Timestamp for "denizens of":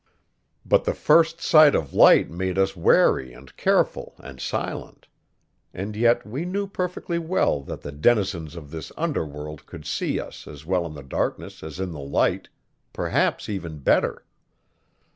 7.91-8.71